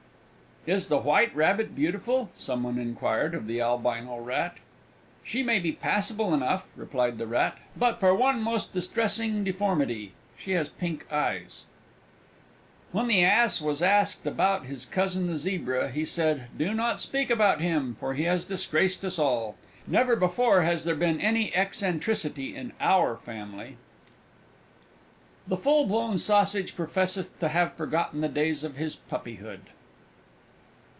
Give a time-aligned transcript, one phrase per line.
[0.67, 4.57] "Is the White Rabbit beautiful?" someone inquired of the Albino Rat.
[5.23, 10.11] "She might be passable enough," replied the Rat, "but for one most distressing deformity.
[10.37, 11.65] She has pink eyes!"
[12.91, 17.31] When the Ass was asked about his Cousin the Zebra, he said: "Do not speak
[17.31, 19.55] about him for he has disgraced us all.
[19.87, 23.77] Never before has there been any eccentricity in our family!"
[25.47, 29.61] The full blown Sausage professeth to have forgotten the days of his puppyhood.